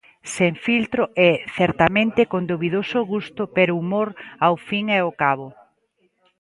[0.35, 4.09] Sen filtro e, certamente, con dubidoso gusto, pero humor
[4.45, 5.47] ao fin e ao cabo.